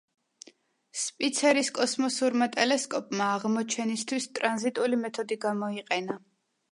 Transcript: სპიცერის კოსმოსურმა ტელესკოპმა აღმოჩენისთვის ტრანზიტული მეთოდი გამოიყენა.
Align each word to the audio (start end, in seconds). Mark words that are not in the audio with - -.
სპიცერის 0.99 1.67
კოსმოსურმა 1.79 2.47
ტელესკოპმა 2.55 3.27
აღმოჩენისთვის 3.35 4.25
ტრანზიტული 4.39 4.99
მეთოდი 5.03 5.39
გამოიყენა. 5.45 6.17